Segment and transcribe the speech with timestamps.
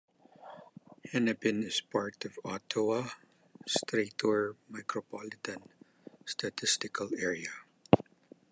[1.11, 5.67] Hennepin is part of the Ottawa-Streator Micropolitan
[6.25, 7.51] Statistical Area.